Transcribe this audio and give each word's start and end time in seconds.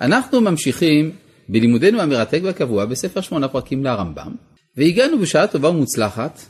אנחנו 0.00 0.40
ממשיכים 0.40 1.10
בלימודנו 1.48 2.00
המרתק 2.00 2.40
והקבוע 2.42 2.84
בספר 2.84 3.20
שמונה 3.20 3.48
פרקים 3.48 3.84
להרמב"ם, 3.84 4.34
והגענו 4.76 5.18
בשעה 5.18 5.46
טובה 5.46 5.68
ומוצלחת 5.68 6.40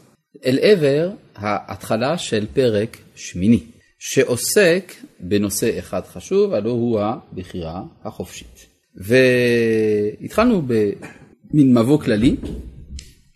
אל 0.46 0.59
עבר 0.62 1.11
ההתחלה 1.35 2.19
של 2.19 2.46
פרק 2.54 2.96
שמיני, 3.14 3.61
שעוסק 3.98 4.93
בנושא 5.21 5.79
אחד 5.79 6.01
חשוב, 6.04 6.53
הלא 6.53 6.71
הוא 6.71 7.01
הבחירה 7.01 7.83
החופשית. 8.05 8.67
והתחלנו 8.97 10.63
במין 10.63 11.79
מבוא 11.79 12.01
כללי 12.01 12.37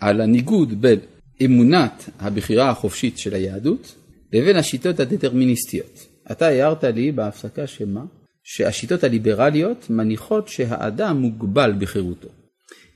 על 0.01 0.21
הניגוד 0.21 0.83
בין 0.83 0.99
אמונת 1.45 2.11
הבחירה 2.19 2.71
החופשית 2.71 3.19
של 3.19 3.35
היהדות 3.35 3.95
לבין 4.33 4.57
השיטות 4.57 5.01
הדטרמיניסטיות. 5.01 6.06
אתה 6.31 6.47
הערת 6.47 6.85
לי 6.85 7.13
בהפסקה 7.13 7.67
שמה? 7.67 8.05
שהשיטות 8.45 9.05
הליברליות 9.05 9.87
מניחות 9.91 10.49
שהאדם 10.49 11.17
מוגבל 11.17 11.73
בחירותו. 11.79 12.29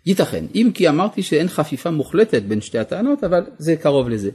ייתכן, 0.06 0.44
אם 0.54 0.70
כי 0.74 0.88
אמרתי 0.88 1.22
שאין 1.22 1.48
חפיפה 1.48 1.90
מוחלטת 1.90 2.42
בין 2.42 2.60
שתי 2.60 2.78
הטענות, 2.78 3.24
אבל 3.24 3.42
זה 3.58 3.76
קרוב 3.76 4.08
לזה. 4.08 4.30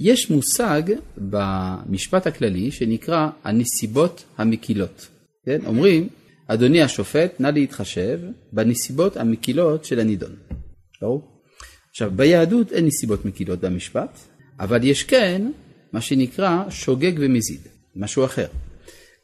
יש 0.00 0.30
מושג 0.30 0.82
במשפט 1.18 2.26
הכללי 2.26 2.70
שנקרא 2.70 3.28
הנסיבות 3.44 4.24
המקילות. 4.38 5.08
כן? 5.46 5.58
אומרים, 5.66 6.08
אדוני 6.46 6.82
השופט, 6.82 7.40
נא 7.40 7.48
להתחשב 7.48 8.20
בנסיבות 8.52 9.16
המקילות 9.16 9.84
של 9.84 10.00
הנידון. 10.00 10.36
ברור? 11.02 11.22
עכשיו, 11.90 12.12
ביהדות 12.16 12.72
אין 12.72 12.86
נסיבות 12.86 13.24
מקילות 13.24 13.60
במשפט, 13.60 14.18
אבל 14.60 14.84
יש 14.84 15.02
כן 15.02 15.50
מה 15.92 16.00
שנקרא 16.00 16.70
שוגג 16.70 17.12
ומזיד, 17.16 17.60
משהו 17.96 18.24
אחר. 18.24 18.46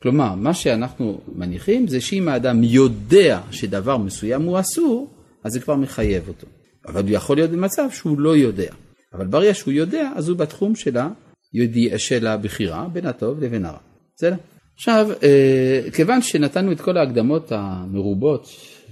כלומר, 0.02 0.34
מה 0.34 0.54
שאנחנו 0.54 1.20
מניחים 1.34 1.88
זה 1.88 2.00
שאם 2.00 2.28
האדם 2.28 2.62
יודע 2.62 3.40
שדבר 3.50 3.96
מסוים 3.96 4.42
הוא 4.42 4.60
אסור, 4.60 5.10
אז 5.44 5.52
זה 5.52 5.60
כבר 5.60 5.76
מחייב 5.76 6.28
אותו. 6.28 6.46
אבל 6.86 7.02
הוא 7.02 7.10
יכול 7.10 7.36
להיות 7.36 7.50
במצב 7.50 7.88
שהוא 7.92 8.20
לא 8.20 8.36
יודע. 8.36 8.72
אבל 9.14 9.26
ברגע 9.26 9.54
שהוא 9.54 9.72
יודע, 9.72 10.10
אז 10.16 10.28
הוא 10.28 10.36
בתחום 10.36 10.74
של, 10.74 12.26
הבחירה 12.26 12.88
בין 12.92 13.06
הטוב 13.06 13.44
לבין 13.44 13.64
הרע. 13.64 13.78
בסדר? 14.16 14.36
עכשיו, 14.74 15.08
אה, 15.22 15.90
כיוון 15.92 16.22
שנתנו 16.22 16.72
את 16.72 16.80
כל 16.80 16.96
ההקדמות 16.96 17.52
המרובות 17.52 18.46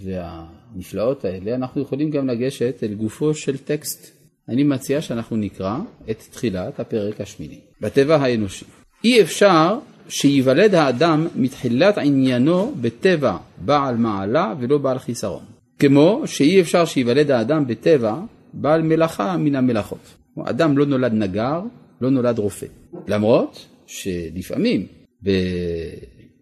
והנפלאות 0.04 1.24
האלה, 1.24 1.54
אנחנו 1.54 1.82
יכולים 1.82 2.10
גם 2.10 2.28
לגשת 2.28 2.82
אל 2.82 2.94
גופו 2.94 3.34
של 3.34 3.56
טקסט. 3.56 4.18
אני 4.48 4.62
מציע 4.62 5.00
שאנחנו 5.00 5.36
נקרא 5.36 5.78
את 6.10 6.22
תחילת 6.30 6.80
הפרק 6.80 7.20
השמיני. 7.20 7.60
בטבע 7.80 8.16
האנושי. 8.16 8.64
אי 9.04 9.22
אפשר 9.22 9.78
שייוולד 10.08 10.74
האדם 10.74 11.26
מתחילת 11.36 11.98
עניינו 11.98 12.74
בטבע 12.80 13.36
בעל 13.64 13.96
מעלה 13.96 14.54
ולא 14.60 14.78
בעל 14.78 14.98
חיסרון. 14.98 15.42
כמו 15.78 16.22
שאי 16.26 16.60
אפשר 16.60 16.84
שייוולד 16.84 17.30
האדם 17.30 17.66
בטבע 17.66 18.20
בעל 18.52 18.82
מלאכה 18.82 19.36
מן 19.36 19.54
המלאכות. 19.54 20.14
אדם 20.44 20.78
לא 20.78 20.86
נולד 20.86 21.12
נגר, 21.12 21.60
לא 22.00 22.10
נולד 22.10 22.38
רופא. 22.38 22.66
למרות 23.08 23.66
שלפעמים 23.86 24.86
ב... 25.24 25.30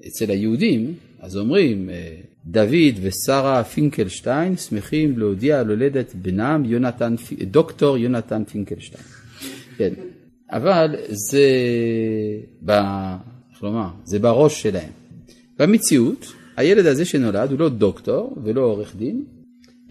אצל 0.06 0.30
היהודים, 0.30 0.94
אז 1.20 1.36
אומרים, 1.36 1.90
אה, 1.90 2.16
דוד 2.46 2.94
ושרה 3.02 3.64
פינקלשטיין 3.64 4.56
שמחים 4.56 5.18
להודיע 5.18 5.60
על 5.60 5.68
הולדת 5.70 6.14
בנם 6.14 6.62
יונתן, 6.64 7.14
דוקטור 7.42 7.98
יונתן 7.98 8.44
פינקלשטיין. 8.44 9.04
כן, 9.76 9.92
אבל 10.50 10.96
זה, 11.08 11.48
ב... 12.64 12.70
איך 13.52 13.64
זה 14.04 14.18
בראש 14.18 14.62
שלהם. 14.62 14.90
במציאות, 15.58 16.32
הילד 16.56 16.86
הזה 16.86 17.04
שנולד 17.04 17.50
הוא 17.50 17.58
לא 17.58 17.68
דוקטור 17.68 18.36
ולא 18.44 18.60
עורך 18.60 18.96
דין, 18.96 19.24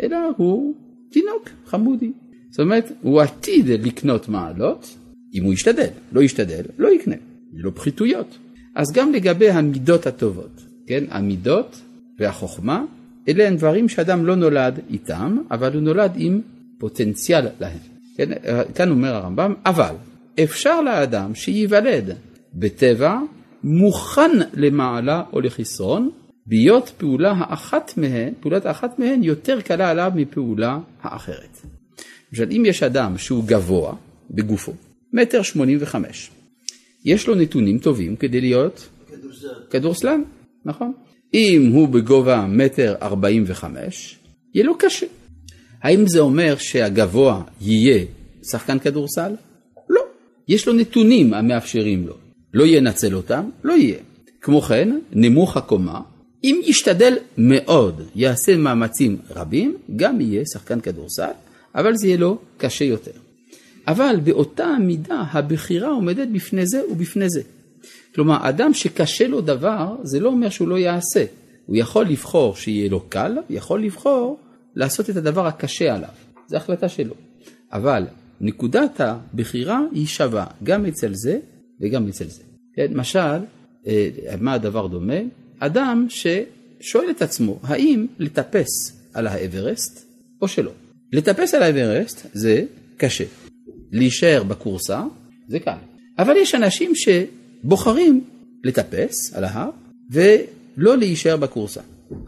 אלא 0.01 0.17
הוא 0.37 0.75
תינוק 1.11 1.49
חמודי. 1.65 2.11
זאת 2.49 2.59
אומרת, 2.59 2.91
הוא 3.01 3.21
עתיד 3.21 3.67
לקנות 3.67 4.29
מעלות, 4.29 4.97
אם 5.33 5.43
הוא 5.43 5.53
ישתדל. 5.53 5.87
לא 6.11 6.21
ישתדל, 6.21 6.61
לא 6.77 6.89
יקנה. 6.95 7.15
לא 7.53 7.71
פחיתויות. 7.75 8.37
אז 8.75 8.91
גם 8.93 9.13
לגבי 9.13 9.49
המידות 9.49 10.07
הטובות, 10.07 10.61
כן? 10.87 11.03
המידות 11.09 11.81
והחוכמה, 12.19 12.85
אלה 13.27 13.47
הם 13.47 13.55
דברים 13.55 13.89
שאדם 13.89 14.25
לא 14.25 14.35
נולד 14.35 14.79
איתם, 14.89 15.37
אבל 15.51 15.73
הוא 15.73 15.81
נולד 15.81 16.11
עם 16.15 16.41
פוטנציאל 16.77 17.47
להם. 17.59 17.77
כן? 18.17 18.29
כאן 18.75 18.91
אומר 18.91 19.15
הרמב"ם, 19.15 19.53
אבל 19.65 19.95
אפשר 20.43 20.81
לאדם 20.81 21.35
שייוולד 21.35 22.17
בטבע 22.53 23.19
מוכן 23.63 24.31
למעלה 24.53 25.23
או 25.33 25.41
לחסרון, 25.41 26.09
בהיות 26.45 26.91
פעולה 26.97 27.33
האחת 27.37 27.93
מהן, 27.97 28.33
פעולת 28.39 28.65
האחת 28.65 28.99
מהן 28.99 29.23
יותר 29.23 29.61
קלה 29.61 29.89
עליו 29.89 30.11
מפעולה 30.15 30.79
האחרת. 31.01 31.61
למשל, 32.31 32.47
אם 32.51 32.63
יש 32.65 32.83
אדם 32.83 33.17
שהוא 33.17 33.43
גבוה 33.47 33.95
בגופו, 34.31 34.73
מטר 35.13 35.41
שמונים 35.41 35.77
וחמש, 35.81 36.31
יש 37.05 37.27
לו 37.27 37.35
נתונים 37.35 37.79
טובים 37.79 38.15
כדי 38.15 38.41
להיות 38.41 38.89
כדורסלן, 39.69 40.21
נכון? 40.65 40.93
אם 41.33 41.71
הוא 41.73 41.87
בגובה 41.87 42.45
מטר 42.49 42.95
ארבעים 43.01 43.43
וחמש, 43.47 44.19
יהיה 44.53 44.65
לו 44.65 44.77
קשה. 44.77 45.05
האם 45.81 46.07
זה 46.07 46.19
אומר 46.19 46.55
שהגבוה 46.59 47.43
יהיה 47.61 48.05
שחקן 48.51 48.79
כדורסל? 48.79 49.35
יש 50.47 50.67
לו 50.67 50.73
נתונים 50.73 51.33
המאפשרים 51.33 52.07
לו. 52.07 52.13
לא 52.53 52.65
ינצל 52.67 53.15
אותם, 53.15 53.49
לא 53.63 53.73
יהיה. 53.73 53.97
כמו 54.41 54.61
כן, 54.61 54.99
נמוך 55.11 55.57
הקומה, 55.57 56.01
אם 56.43 56.61
ישתדל 56.63 57.17
מאוד, 57.37 58.01
יעשה 58.15 58.57
מאמצים 58.57 59.17
רבים, 59.29 59.77
גם 59.95 60.21
יהיה 60.21 60.43
שחקן 60.53 60.79
כדורסל, 60.79 61.31
אבל 61.75 61.95
זה 61.95 62.07
יהיה 62.07 62.17
לו 62.17 62.37
קשה 62.57 62.85
יותר. 62.85 63.11
אבל 63.87 64.15
באותה 64.23 64.75
מידה 64.81 65.23
הבחירה 65.31 65.89
עומדת 65.89 66.27
בפני 66.27 66.65
זה 66.65 66.81
ובפני 66.91 67.29
זה. 67.29 67.41
כלומר, 68.15 68.49
אדם 68.49 68.73
שקשה 68.73 69.27
לו 69.27 69.41
דבר, 69.41 69.95
זה 70.03 70.19
לא 70.19 70.29
אומר 70.29 70.49
שהוא 70.49 70.67
לא 70.67 70.77
יעשה. 70.77 71.25
הוא 71.65 71.77
יכול 71.77 72.05
לבחור 72.05 72.55
שיהיה 72.55 72.89
לו 72.89 72.99
קל, 73.09 73.37
יכול 73.49 73.83
לבחור 73.83 74.39
לעשות 74.75 75.09
את 75.09 75.15
הדבר 75.15 75.47
הקשה 75.47 75.95
עליו. 75.95 76.09
זו 76.47 76.57
החלטה 76.57 76.89
שלו. 76.89 77.13
אבל 77.73 78.03
נקודת 78.41 79.01
הבחירה 79.01 79.79
היא 79.91 80.07
שווה 80.07 80.45
גם 80.63 80.85
אצל 80.85 81.13
זה 81.13 81.39
וגם 81.81 82.07
אצל 82.07 82.27
זה. 82.27 82.43
כן, 82.75 82.87
משל, 82.95 83.39
אה, 83.87 84.09
מה 84.41 84.53
הדבר 84.53 84.87
דומה? 84.87 85.19
אדם 85.59 86.07
ששואל 86.09 87.09
את 87.09 87.21
עצמו, 87.21 87.59
האם 87.63 88.07
לטפס 88.19 89.01
על 89.13 89.27
האברסט 89.27 90.05
או 90.41 90.47
שלא? 90.47 90.71
לטפס 91.13 91.53
על 91.53 91.63
האברסט 91.63 92.27
זה 92.33 92.63
קשה. 92.97 93.23
להישאר 93.91 94.43
בקורסה 94.43 95.03
זה 95.47 95.59
קל. 95.59 95.77
אבל 96.19 96.35
יש 96.37 96.55
אנשים 96.55 96.91
שבוחרים 96.95 98.23
לטפס 98.63 99.33
על 99.33 99.43
ההר 99.43 99.69
ולא 100.11 100.97
להישאר 100.97 101.37
בקורסה. 101.37 101.81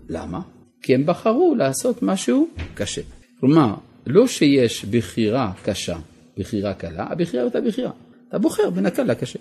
למה? 0.10 0.42
כי 0.82 0.96
הם 0.96 1.06
בחרו 1.06 1.56
לעשות 1.56 2.04
משהו 2.04 2.48
קשה. 2.74 3.02
כלומר, 3.40 3.76
לא 4.08 4.28
שיש 4.28 4.86
בחירה 4.86 5.52
קשה, 5.64 5.98
בחירה 6.38 6.74
קלה, 6.74 7.08
הבחירה 7.10 7.44
אותה 7.44 7.62
בחירה. 7.62 7.92
אתה 8.30 8.38
בוחר 8.38 8.70
בין 8.70 8.86
הקל 8.86 9.04
לקשה. 9.04 9.40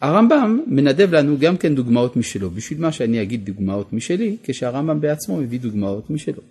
הרמב"ם 0.00 0.60
מנדב 0.66 1.14
לנו 1.14 1.38
גם 1.38 1.56
כן 1.56 1.74
דוגמאות 1.74 2.16
משלו. 2.16 2.50
בשביל 2.50 2.80
מה 2.80 2.92
שאני 2.92 3.22
אגיד 3.22 3.44
דוגמאות 3.44 3.92
משלי, 3.92 4.36
כשהרמב"ם 4.42 5.00
בעצמו 5.00 5.36
מביא 5.36 5.60
דוגמאות 5.60 6.10
משלו. 6.10 6.42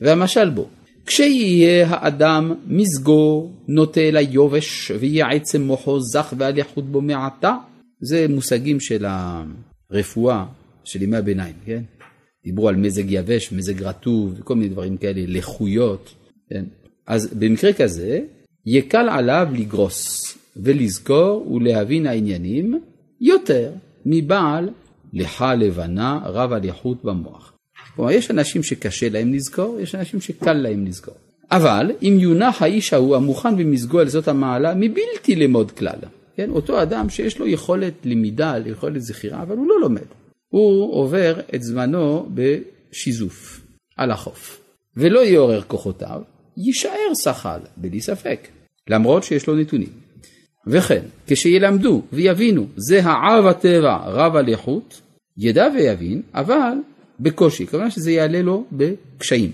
והמשל 0.00 0.50
בו, 0.50 0.68
כשיהיה 1.06 1.86
האדם 1.88 2.54
מזגו 2.66 3.50
נוטה 3.68 4.10
ליובש 4.12 4.90
ויהיה 5.00 5.26
עצם 5.28 5.62
מוחו 5.62 6.00
זך 6.00 6.34
ועל 6.38 6.58
יחוד 6.58 6.92
בו 6.92 7.00
מעתה, 7.00 7.56
זה 8.00 8.26
מושגים 8.28 8.80
של 8.80 9.04
הרפואה 9.90 10.44
של 10.84 11.02
ימי 11.02 11.16
הביניים, 11.16 11.54
כן? 11.66 11.82
דיברו 12.44 12.68
על 12.68 12.76
מזג 12.76 13.04
יבש, 13.08 13.52
מזג 13.52 13.82
רטוב, 13.82 14.34
וכל 14.38 14.54
מיני 14.54 14.68
דברים 14.68 14.96
כאלה, 14.96 15.20
לחויות, 15.26 16.14
כן? 16.52 16.64
אז 17.06 17.34
במקרה 17.38 17.72
כזה, 17.72 18.20
יקל 18.66 19.08
עליו 19.08 19.48
לגרוס 19.52 20.22
ולזכור 20.56 21.52
ולהבין 21.52 22.06
העניינים 22.06 22.80
יותר 23.20 23.72
מבעל 24.06 24.68
לחה 25.12 25.54
לבנה 25.54 26.20
רב 26.24 26.52
על 26.52 26.64
יחות 26.64 27.04
במוח. 27.04 27.52
כלומר, 27.96 28.10
יש 28.10 28.30
אנשים 28.30 28.62
שקשה 28.62 29.08
להם 29.08 29.34
לזכור, 29.34 29.80
יש 29.80 29.94
אנשים 29.94 30.20
שקל 30.20 30.52
להם 30.52 30.86
לזכור. 30.86 31.14
אבל 31.50 31.90
אם 32.02 32.16
יונח 32.20 32.62
האיש 32.62 32.92
ההוא 32.92 33.16
המוכן 33.16 33.56
במזגו 33.56 34.00
על 34.00 34.08
זאת 34.08 34.28
המעלה, 34.28 34.74
מבלתי 34.74 35.36
למוד 35.36 35.70
כלל. 35.70 35.98
כן, 36.36 36.50
אותו 36.50 36.82
אדם 36.82 37.08
שיש 37.08 37.38
לו 37.38 37.46
יכולת 37.46 37.94
למידה, 38.04 38.54
יכולת 38.66 39.02
זכירה, 39.02 39.42
אבל 39.42 39.56
הוא 39.56 39.68
לא 39.68 39.80
לומד. 39.80 40.06
הוא 40.48 40.94
עובר 40.94 41.40
את 41.54 41.62
זמנו 41.62 42.28
בשיזוף 42.34 43.60
על 43.96 44.10
החוף, 44.10 44.60
ולא 44.96 45.20
יעורר 45.20 45.62
כוחותיו, 45.62 46.22
יישאר 46.56 47.14
שחל, 47.22 47.60
בלי 47.76 48.00
ספק, 48.00 48.48
למרות 48.88 49.22
שיש 49.22 49.46
לו 49.46 49.54
נתונים. 49.54 49.88
וכן, 50.66 51.02
כשילמדו 51.26 52.02
ויבינו, 52.12 52.66
זה 52.76 53.00
העב 53.04 53.46
הטבע 53.46 53.96
רב 54.06 54.36
על 54.36 54.48
איכות, 54.48 55.00
ידע 55.36 55.66
ויבין, 55.74 56.22
אבל 56.34 56.72
בקושי, 57.20 57.66
כלומר 57.66 57.88
שזה 57.88 58.10
יעלה 58.10 58.42
לו 58.42 58.64
בקשיים. 58.72 59.50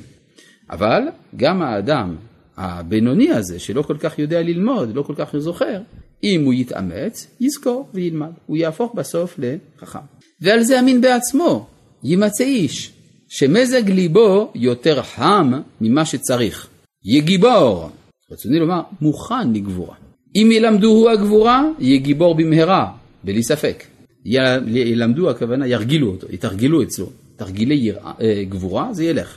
אבל 0.70 1.02
גם 1.36 1.62
האדם 1.62 2.16
הבינוני 2.56 3.30
הזה, 3.30 3.58
שלא 3.58 3.82
כל 3.82 3.96
כך 3.98 4.18
יודע 4.18 4.42
ללמוד, 4.42 4.96
לא 4.96 5.02
כל 5.02 5.14
כך 5.16 5.38
זוכר, 5.38 5.80
אם 6.24 6.44
הוא 6.44 6.54
יתאמץ, 6.54 7.26
יזכור 7.40 7.88
וילמד. 7.94 8.30
הוא 8.46 8.56
יהפוך 8.56 8.94
בסוף 8.94 9.38
לחכם. 9.38 9.98
ועל 10.40 10.62
זה 10.62 10.80
אמין 10.80 11.00
בעצמו, 11.00 11.66
יימצא 12.04 12.44
איש, 12.44 12.92
שמזג 13.28 13.90
ליבו 13.90 14.52
יותר 14.54 15.02
חם 15.02 15.52
ממה 15.80 16.04
שצריך. 16.04 16.68
יהיה 17.04 17.22
גיבור. 17.22 17.90
רצוני 18.32 18.58
לומר, 18.58 18.80
מוכן 19.00 19.52
לגבורה. 19.52 19.94
אם 20.36 20.48
ילמדוהו 20.52 21.08
הגבורה, 21.08 21.64
יהיה 21.78 21.98
גיבור 21.98 22.34
במהרה, 22.34 22.92
בלי 23.24 23.42
ספק. 23.42 23.84
ילמדו 24.24 25.30
הכוונה, 25.30 25.66
ירגילו 25.66 26.10
אותו, 26.10 26.26
יתרגלו 26.30 26.82
אצלו. 26.82 27.06
תרגילי 27.36 27.74
יראה, 27.74 28.12
אה, 28.20 28.44
גבורה, 28.48 28.92
זה 28.92 29.04
ילך. 29.04 29.36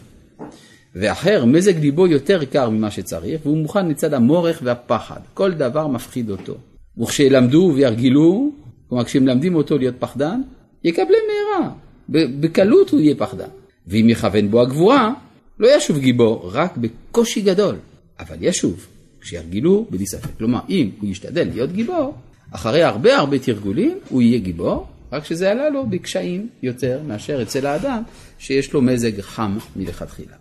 ואחר, 0.96 1.46
מזג 1.46 1.80
ליבו 1.80 2.08
יותר 2.08 2.46
קר 2.46 2.70
ממה 2.70 2.92
שצריך, 2.92 3.42
והוא 3.46 3.58
מוכן 3.58 3.88
לצד 3.88 4.14
המורך 4.14 4.60
והפחד. 4.64 5.20
כל 5.34 5.52
דבר 5.52 5.88
מפחיד 5.88 6.30
אותו. 6.30 6.56
וכשילמדו 6.98 7.72
וירגלו, 7.76 8.52
כלומר 8.90 9.04
כשמלמדים 9.04 9.56
אותו 9.56 9.78
להיות 9.78 9.96
פחדן, 10.00 10.42
יקבלה 10.84 11.18
מהרה. 11.28 11.70
בקלות 12.10 12.90
הוא 12.90 13.00
יהיה 13.00 13.16
פחדן. 13.16 13.48
ואם 13.88 14.10
יכוון 14.10 14.52
בו 14.52 14.62
הגבורה, 14.62 15.14
לא 15.62 15.76
ישוב 15.76 16.00
גיבור, 16.00 16.52
רק 16.54 16.78
בקושי 16.78 17.42
גדול. 17.42 17.76
אבל 18.20 18.36
ישוב, 18.42 18.88
כשירגלו 19.22 19.86
בלי 19.90 20.08
ספק. 20.08 20.30
כלומר, 20.38 20.60
אם 20.70 20.90
הוא 21.02 21.10
ישתדל 21.10 21.48
להיות 21.48 21.72
גיבור, 21.72 22.14
אחרי 22.52 22.84
הרבה 22.84 23.18
הרבה 23.18 23.40
תרגולים 23.40 24.00
הוא 24.10 24.22
יהיה 24.22 24.40
גיבור, 24.40 24.88
רק 25.12 25.26
שזה 25.26 25.52
עלה 25.52 25.70
לו 25.70 25.86
בקשיים 25.86 26.50
יותר 26.64 27.02
מאשר 27.08 27.42
אצל 27.42 27.66
האדם 27.66 28.04
שיש 28.40 28.74
לו 28.74 28.82
מזג 28.82 29.22
חם 29.22 29.58
מלכתחילה. 29.76 30.36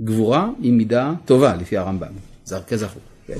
גבורה 0.00 0.48
היא 0.62 0.72
מידה 0.72 1.12
טובה 1.24 1.56
לפי 1.56 1.76
הרמב"ם, 1.76 2.12
כזכור. 2.66 3.02
כן? 3.26 3.38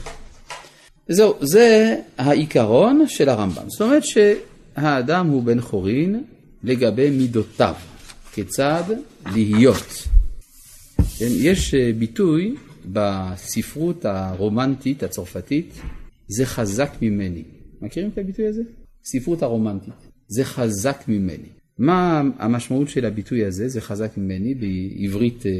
זהו, 1.09 1.35
זה 1.41 1.97
העיקרון 2.19 3.05
של 3.09 3.29
הרמב"ם. 3.29 3.65
זאת 3.69 3.81
אומרת 3.81 4.03
שהאדם 4.05 5.27
הוא 5.27 5.43
בן 5.43 5.61
חורין 5.61 6.23
לגבי 6.65 7.11
מידותיו, 7.11 7.75
כיצד 8.33 8.85
להיות. 9.33 10.07
כן? 11.21 11.29
יש 11.31 11.75
אה, 11.75 11.93
ביטוי 11.99 12.55
בספרות 12.93 14.05
הרומנטית 14.05 15.03
הצרפתית, 15.03 15.75
זה 16.29 16.47
חזק 16.47 16.91
ממני. 17.03 17.45
מכירים 17.83 18.11
את 18.11 18.19
הביטוי 18.19 18.47
הזה? 18.47 18.63
ספרות 19.05 19.43
הרומנטית. 19.43 19.95
זה 20.29 20.45
חזק 20.45 21.05
ממני. 21.09 21.49
מה 21.79 22.23
המשמעות 22.39 22.89
של 22.89 23.05
הביטוי 23.05 23.45
הזה, 23.45 23.69
זה 23.69 23.81
חזק 23.81 24.19
ממני, 24.19 24.55
בעברית 24.55 25.47
אה, 25.47 25.53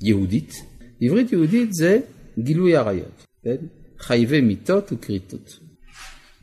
יהודית? 0.00 0.52
בעברית 1.00 1.32
יהודית 1.32 1.74
זה 1.74 2.00
גילוי 2.38 2.76
עריות, 2.76 3.26
כן? 3.44 3.56
חייבי 3.98 4.40
מיתות 4.40 4.92
וכריתות. 4.92 5.58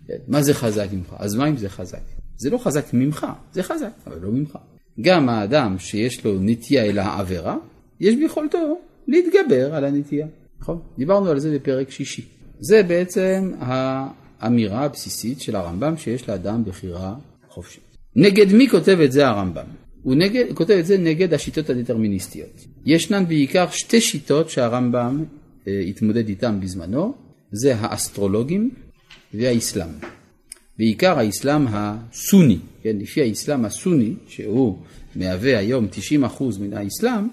כן? 0.07 0.17
מה 0.27 0.41
זה 0.41 0.53
חזק 0.53 0.87
ממך? 0.93 1.15
אז 1.17 1.35
מה 1.35 1.49
אם 1.49 1.57
זה 1.57 1.69
חזק? 1.69 2.03
זה 2.37 2.49
לא 2.49 2.57
חזק 2.57 2.93
ממך, 2.93 3.27
זה 3.51 3.63
חזק, 3.63 3.91
אבל 4.07 4.19
לא 4.21 4.31
ממך. 4.31 4.57
גם 5.01 5.29
האדם 5.29 5.79
שיש 5.79 6.25
לו 6.25 6.39
נטייה 6.39 6.85
אל 6.85 6.99
העבירה, 6.99 7.57
יש 8.01 8.15
ביכולתו 8.15 8.79
להתגבר 9.07 9.75
על 9.75 9.85
הנטייה. 9.85 10.27
נכון? 10.59 10.79
דיברנו 10.97 11.29
על 11.29 11.39
זה 11.39 11.55
בפרק 11.55 11.91
שישי. 11.91 12.25
זה 12.59 12.83
בעצם 12.83 13.51
האמירה 13.59 14.85
הבסיסית 14.85 15.41
של 15.41 15.55
הרמב"ם 15.55 15.97
שיש 15.97 16.29
לאדם 16.29 16.63
בחירה 16.65 17.15
חופשית. 17.49 17.83
נגד 18.15 18.53
מי 18.53 18.69
כותב 18.69 18.97
את 18.99 19.11
זה 19.11 19.27
הרמב"ם? 19.27 19.65
הוא 20.03 20.15
נגד, 20.15 20.45
כותב 20.53 20.73
את 20.73 20.85
זה 20.85 20.97
נגד 20.97 21.33
השיטות 21.33 21.69
הדטרמיניסטיות. 21.69 22.65
ישנן 22.85 23.25
בעיקר 23.27 23.69
שתי 23.69 24.01
שיטות 24.01 24.49
שהרמב"ם 24.49 25.23
אה, 25.67 25.79
התמודד 25.79 26.29
איתן 26.29 26.59
בזמנו, 26.61 27.13
זה 27.51 27.75
האסטרולוגים 27.75 28.71
והאסלאם. 29.33 29.89
בעיקר 30.77 31.19
האסלאם 31.19 31.65
הסוני, 31.69 32.57
כן, 32.83 32.97
לפי 32.99 33.21
האסלאם 33.21 33.65
הסוני, 33.65 34.13
שהוא 34.27 34.77
מהווה 35.15 35.57
היום 35.57 35.87
90% 36.39 36.43
מן 36.59 36.73
האסלאם, 36.73 37.27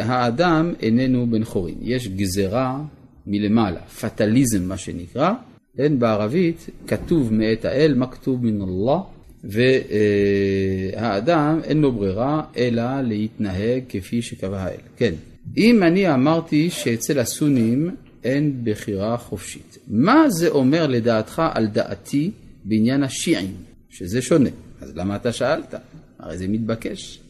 האדם 0.00 0.72
איננו 0.82 1.26
בן 1.30 1.44
חורין. 1.44 1.74
יש 1.80 2.08
גזרה 2.08 2.80
מלמעלה, 3.26 3.80
פטליזם 3.80 4.68
מה 4.68 4.76
שנקרא, 4.76 5.32
כן, 5.76 5.98
בערבית 5.98 6.66
כתוב 6.86 7.32
מאת 7.32 7.64
האל, 7.64 7.94
מכתוב 7.94 8.46
מן 8.46 8.62
אללה, 8.62 8.98
והאדם 9.44 11.60
אין 11.64 11.80
לו 11.80 11.92
ברירה 11.92 12.42
אלא 12.56 13.00
להתנהג 13.00 13.82
כפי 13.88 14.22
שקבע 14.22 14.62
האל. 14.62 14.80
כן, 14.96 15.14
אם 15.56 15.82
אני 15.82 16.14
אמרתי 16.14 16.70
שאצל 16.70 17.18
הסונים 17.18 17.90
אין 18.24 18.60
בחירה 18.64 19.16
חופשית, 19.16 19.78
מה 19.88 20.30
זה 20.30 20.48
אומר 20.48 20.86
לדעתך 20.86 21.42
על 21.54 21.66
דעתי 21.66 22.30
בעניין 22.64 23.02
השיעים, 23.02 23.54
שזה 23.90 24.22
שונה? 24.22 24.50
אז 24.80 24.96
למה 24.96 25.16
אתה 25.16 25.32
שאלת? 25.32 25.74
הרי 26.18 26.38
זה 26.38 26.48
מתבקש, 26.48 27.20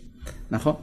נכון? 0.50 0.75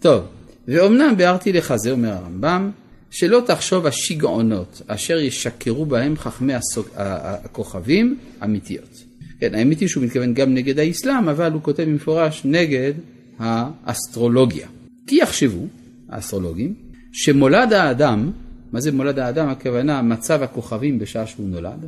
טוב, 0.00 0.24
ואומנם 0.68 1.14
ביארתי 1.16 1.52
לך, 1.52 1.74
זה 1.76 1.90
אומר 1.90 2.12
הרמב"ם, 2.12 2.70
שלא 3.10 3.42
תחשוב 3.46 3.86
השיגעונות 3.86 4.82
אשר 4.86 5.18
ישקרו 5.18 5.86
בהם 5.86 6.16
חכמי 6.16 6.52
הכוכבים 6.96 8.18
אמיתיות. 8.44 9.02
כן, 9.40 9.54
האמת 9.54 9.80
היא 9.80 9.88
שהוא 9.88 10.04
מתכוון 10.04 10.34
גם 10.34 10.54
נגד 10.54 10.78
האסלאם, 10.78 11.28
אבל 11.28 11.52
הוא 11.52 11.62
כותב 11.62 11.82
במפורש 11.82 12.42
נגד 12.44 12.92
האסטרולוגיה. 13.38 14.68
כי 15.06 15.16
יחשבו, 15.16 15.66
האסטרולוגים, 16.08 16.74
שמולד 17.12 17.72
האדם, 17.72 18.30
מה 18.72 18.80
זה 18.80 18.92
מולד 18.92 19.18
האדם? 19.18 19.48
הכוונה 19.48 20.02
מצב 20.02 20.42
הכוכבים 20.42 20.98
בשעה 20.98 21.26
שהוא 21.26 21.48
נולד, 21.48 21.86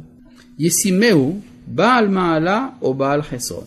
ישימהו 0.59 1.41
בעל 1.67 2.09
מעלה 2.09 2.69
או 2.83 2.95
בעל 2.95 3.23
חסרון, 3.23 3.65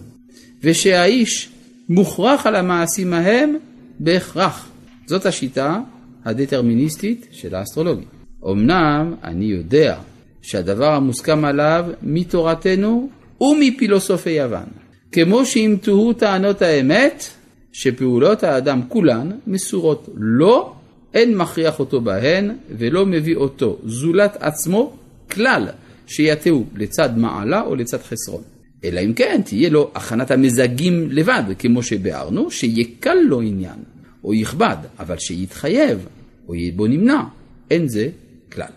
ושהאיש 0.63 1.49
מוכרח 1.89 2.47
על 2.47 2.55
המעשים 2.55 3.13
ההם 3.13 3.55
בהכרח. 3.99 4.72
זאת 5.05 5.25
השיטה 5.25 5.79
הדטרמיניסטית 6.25 7.27
של 7.31 7.55
האסטרולוגיה. 7.55 8.07
אמנם 8.51 9.13
אני 9.23 9.45
יודע 9.45 9.97
שהדבר 10.41 10.91
המוסכם 10.91 11.45
עליו 11.45 11.85
מתורתנו 12.03 13.09
ומפילוסופי 13.41 14.29
יוון, 14.29 14.65
כמו 15.11 15.45
שאם 15.45 15.75
תוהו 15.81 16.13
טענות 16.13 16.61
האמת, 16.61 17.23
שפעולות 17.71 18.43
האדם 18.43 18.81
כולן 18.87 19.29
מסורות 19.47 20.09
לו, 20.15 20.73
אין 21.13 21.37
מכריח 21.37 21.79
אותו 21.79 22.01
בהן 22.01 22.51
ולא 22.77 23.05
מביא 23.05 23.35
אותו 23.35 23.79
זולת 23.85 24.37
עצמו 24.39 24.93
כלל 25.31 25.67
שיתהו 26.07 26.65
לצד 26.75 27.17
מעלה 27.17 27.61
או 27.61 27.75
לצד 27.75 27.97
חסרון. 28.01 28.41
אלא 28.83 28.99
אם 28.99 29.13
כן 29.13 29.41
תהיה 29.45 29.69
לו 29.69 29.91
הכנת 29.95 30.31
המזגים 30.31 31.07
לבד, 31.11 31.43
כמו 31.59 31.83
שביארנו, 31.83 32.51
שיקל 32.51 33.13
לו 33.13 33.41
עניין, 33.41 33.79
או 34.23 34.33
יכבד, 34.33 34.77
אבל 34.99 35.17
שיתחייב, 35.17 36.07
או 36.47 36.53
בו 36.75 36.87
נמנע, 36.87 37.23
אין 37.71 37.87
זה 37.87 38.09
כלל. 38.51 38.67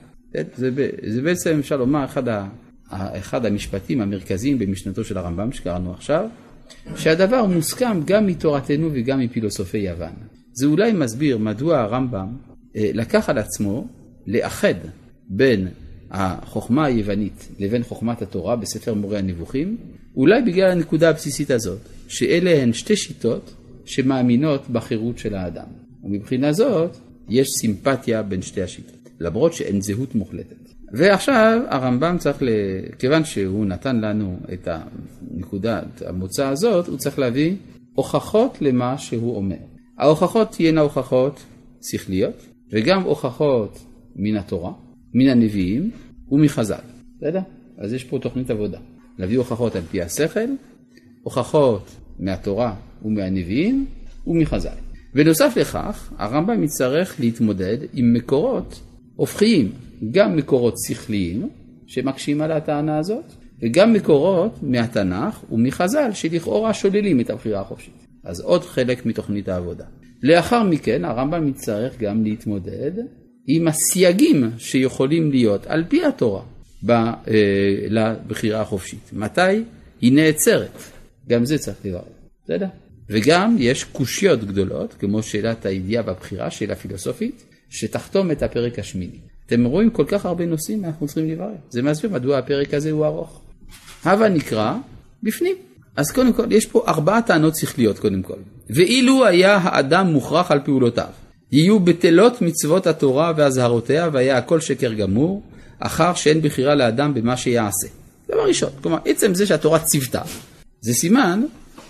זה, 0.56 0.70
זה 1.06 1.22
בעצם 1.22 1.58
אפשר 1.58 1.76
לומר 1.76 2.04
אחד 2.04 2.28
ה... 2.28 2.48
אחד 2.90 3.46
המשפטים 3.46 4.00
המרכזיים 4.00 4.58
במשנתו 4.58 5.04
של 5.04 5.18
הרמב"ם 5.18 5.52
שקראנו 5.52 5.92
עכשיו, 5.92 6.28
שהדבר 6.96 7.46
מוסכם 7.46 8.00
גם 8.04 8.26
מתורתנו 8.26 8.90
וגם 8.92 9.20
מפילוסופי 9.20 9.78
יוון. 9.78 10.12
זה 10.52 10.66
אולי 10.66 10.92
מסביר 10.92 11.38
מדוע 11.38 11.78
הרמב"ם 11.78 12.26
אה, 12.76 12.90
לקח 12.94 13.28
על 13.28 13.38
עצמו 13.38 13.88
לאחד 14.26 14.74
בין 15.28 15.68
החוכמה 16.10 16.84
היוונית 16.84 17.48
לבין 17.58 17.82
חוכמת 17.82 18.22
התורה 18.22 18.56
בספר 18.56 18.94
מורה 18.94 19.18
הנבוכים, 19.18 19.76
אולי 20.16 20.42
בגלל 20.42 20.70
הנקודה 20.70 21.08
הבסיסית 21.08 21.50
הזאת, 21.50 21.78
שאלה 22.08 22.62
הן 22.62 22.72
שתי 22.72 22.96
שיטות 22.96 23.54
שמאמינות 23.86 24.70
בחירות 24.70 25.18
של 25.18 25.34
האדם. 25.34 25.66
ומבחינה 26.04 26.52
זאת 26.52 26.96
יש 27.28 27.48
סימפתיה 27.60 28.22
בין 28.22 28.42
שתי 28.42 28.62
השיטות, 28.62 29.08
למרות 29.20 29.52
שאין 29.52 29.80
זהות 29.80 30.14
מוחלטת. 30.14 30.66
ועכשיו 30.92 31.62
הרמב"ם 31.68 32.16
צריך, 32.18 32.42
ל... 32.42 32.48
כיוון 32.98 33.24
שהוא 33.24 33.66
נתן 33.66 34.00
לנו 34.00 34.38
את 34.52 34.68
הנקודת 34.70 36.02
המוצא 36.06 36.48
הזאת, 36.48 36.88
הוא 36.88 36.98
צריך 36.98 37.18
להביא 37.18 37.54
הוכחות 37.94 38.58
למה 38.60 38.98
שהוא 38.98 39.36
אומר. 39.36 39.56
ההוכחות 39.98 40.50
תהיינה 40.50 40.80
הוכחות 40.80 41.44
שכליות, 41.82 42.46
וגם 42.72 43.02
הוכחות 43.02 43.78
מן 44.16 44.36
התורה, 44.36 44.72
מן 45.14 45.28
הנביאים 45.28 45.90
ומחז"ל. 46.30 46.74
בסדר? 47.16 47.40
אז 47.78 47.92
יש 47.92 48.04
פה 48.04 48.18
תוכנית 48.18 48.50
עבודה. 48.50 48.78
להביא 49.18 49.38
הוכחות 49.38 49.76
על 49.76 49.82
פי 49.82 50.02
השכל, 50.02 50.50
הוכחות 51.22 51.96
מהתורה 52.18 52.74
ומהנביאים 53.04 53.86
ומחז"ל. 54.26 54.76
בנוסף 55.14 55.56
לכך, 55.56 56.12
הרמב"ם 56.18 56.64
יצטרך 56.64 57.20
להתמודד 57.20 57.78
עם 57.94 58.12
מקורות 58.12 58.80
הופכיים, 59.16 59.72
גם 60.10 60.36
מקורות 60.36 60.74
שכליים 60.88 61.48
שמקשים 61.86 62.40
על 62.40 62.52
הטענה 62.52 62.98
הזאת, 62.98 63.24
וגם 63.62 63.92
מקורות 63.92 64.58
מהתנ"ך 64.62 65.44
ומחז"ל 65.52 66.10
שלכאורה 66.12 66.74
שוללים 66.74 67.20
את 67.20 67.30
הבחירה 67.30 67.60
החופשית. 67.60 68.06
אז 68.24 68.40
עוד 68.40 68.64
חלק 68.64 69.06
מתוכנית 69.06 69.48
העבודה. 69.48 69.84
לאחר 70.22 70.62
מכן 70.62 71.04
הרמב"ם 71.04 71.48
יצטרך 71.48 72.00
גם 72.00 72.24
להתמודד 72.24 72.92
עם 73.46 73.68
הסייגים 73.68 74.50
שיכולים 74.58 75.30
להיות 75.30 75.66
על 75.66 75.84
פי 75.88 76.04
התורה 76.04 76.42
אה, 76.90 76.94
לבחירה 77.88 78.60
החופשית. 78.60 79.10
מתי 79.12 79.62
היא 80.00 80.12
נעצרת? 80.12 80.95
גם 81.28 81.44
זה 81.44 81.58
צריך 81.58 81.76
לברר, 81.84 82.02
בסדר? 82.44 82.66
וגם 83.10 83.56
יש 83.58 83.84
קושיות 83.84 84.44
גדולות, 84.44 84.94
כמו 84.98 85.22
שאלת 85.22 85.66
הידיעה 85.66 86.02
והבחירה, 86.06 86.50
שאלה 86.50 86.74
פילוסופית, 86.74 87.44
שתחתום 87.70 88.30
את 88.30 88.42
הפרק 88.42 88.78
השמיני. 88.78 89.18
אתם 89.46 89.64
רואים 89.64 89.90
כל 89.90 90.04
כך 90.08 90.26
הרבה 90.26 90.46
נושאים 90.46 90.84
אנחנו 90.84 91.06
צריכים 91.06 91.28
לברר. 91.28 91.54
זה 91.70 91.82
מסביר 91.82 92.10
מדוע 92.10 92.38
הפרק 92.38 92.74
הזה 92.74 92.90
הוא 92.90 93.06
ארוך. 93.06 93.40
הבה 94.04 94.28
נקרא 94.28 94.74
בפנים. 95.22 95.56
אז 95.96 96.10
קודם 96.10 96.32
כל, 96.32 96.52
יש 96.52 96.66
פה 96.66 96.84
ארבע 96.88 97.20
טענות 97.20 97.56
שכליות 97.56 97.98
קודם 97.98 98.22
כל. 98.22 98.38
ואילו 98.70 99.26
היה 99.26 99.56
האדם 99.56 100.06
מוכרח 100.06 100.50
על 100.50 100.60
פעולותיו, 100.64 101.08
יהיו 101.52 101.80
בטלות 101.80 102.42
מצוות 102.42 102.86
התורה 102.86 103.32
ואזהרותיה, 103.36 104.08
והיה 104.12 104.38
הכל 104.38 104.60
שקר 104.60 104.92
גמור, 104.92 105.42
אחר 105.78 106.14
שאין 106.14 106.40
בחירה 106.40 106.74
לאדם 106.74 107.14
במה 107.14 107.36
שיעשה. 107.36 107.88
דבר 108.28 108.48
ראשון, 108.48 108.70
כלומר, 108.82 108.98
עצם 109.04 109.34
זה 109.34 109.46
שהתורה 109.46 109.78
ציוותה, 109.78 110.22
זה 110.86 110.94
סימן 110.94 111.42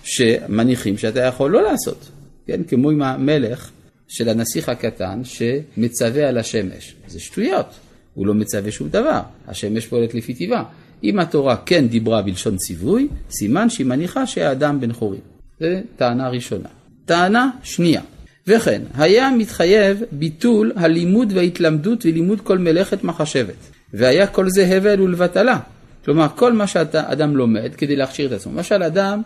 שמניחים 0.02 0.98
שאתה 0.98 1.20
יכול 1.20 1.50
לא 1.50 1.62
לעשות, 1.62 2.08
כן? 2.46 2.62
כמו 2.68 2.90
עם 2.90 3.02
המלך 3.02 3.70
של 4.08 4.28
הנסיך 4.28 4.68
הקטן 4.68 5.20
שמצווה 5.24 6.28
על 6.28 6.38
השמש. 6.38 6.94
זה 7.08 7.20
שטויות, 7.20 7.66
הוא 8.14 8.26
לא 8.26 8.34
מצווה 8.34 8.70
שום 8.70 8.88
דבר, 8.88 9.20
השמש 9.48 9.86
פועלת 9.86 10.14
לפי 10.14 10.34
טבעה. 10.34 10.64
אם 11.04 11.18
התורה 11.18 11.56
כן 11.66 11.88
דיברה 11.88 12.22
בלשון 12.22 12.56
ציווי, 12.56 13.08
סימן 13.30 13.70
שהיא 13.70 13.86
מניחה 13.86 14.26
שהאדם 14.26 14.80
בן 14.80 14.92
חורים. 14.92 15.20
זו 15.60 15.66
טענה 15.96 16.28
ראשונה. 16.28 16.68
טענה 17.04 17.50
שנייה, 17.62 18.02
וכן, 18.46 18.82
היה 18.94 19.30
מתחייב 19.30 20.02
ביטול 20.12 20.72
הלימוד 20.76 21.32
וההתלמדות 21.32 22.06
ולימוד 22.06 22.40
כל 22.40 22.58
מלאכת 22.58 23.04
מחשבת, 23.04 23.54
והיה 23.94 24.26
כל 24.26 24.50
זה 24.50 24.66
הבל 24.66 25.00
ולבטלה. 25.00 25.58
כלומר, 26.06 26.26
כל 26.34 26.52
מה 26.52 26.66
שאדם 26.66 27.36
לומד 27.36 27.74
כדי 27.76 27.96
להכשיר 27.96 28.26
את 28.26 28.32
עצמו. 28.32 28.52
למשל, 28.52 28.82
אדם, 28.82 29.22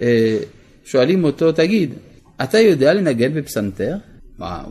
אה, 0.00 0.38
שואלים 0.84 1.24
אותו, 1.24 1.52
תגיד, 1.52 1.94
אתה 2.42 2.58
יודע 2.58 2.94
לנגן 2.94 3.34
בפסנתר? 3.34 3.96
מה, 4.38 4.64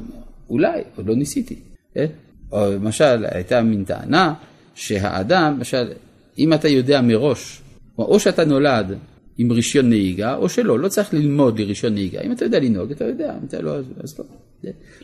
אולי, 0.50 0.82
עוד 0.96 1.08
לא 1.08 1.16
ניסיתי. 1.16 1.60
כן? 1.94 2.06
או 2.52 2.72
למשל, 2.72 3.26
הייתה 3.32 3.62
מין 3.62 3.84
טענה 3.84 4.34
שהאדם, 4.76 5.54
למשל, 5.58 5.92
אם 6.38 6.54
אתה 6.54 6.68
יודע 6.68 7.02
מראש, 7.02 7.62
או 7.98 8.20
שאתה 8.20 8.46
נולד 8.46 8.98
עם 9.38 9.52
רישיון 9.52 9.90
נהיגה, 9.90 10.36
או 10.36 10.50
שלא, 10.50 10.80
לא 10.80 10.88
צריך 10.88 11.14
ללמוד 11.14 11.60
לרישיון 11.60 11.94
נהיגה. 11.94 12.22
אם 12.22 12.32
אתה 12.32 12.46
יודע 12.46 12.60
לנהוג, 12.60 12.92
אתה 12.92 13.06
יודע, 13.06 13.34
אם 13.42 13.46
אתה 13.48 13.62
לא, 13.62 13.76
אז 13.76 14.20
לא. 14.20 14.26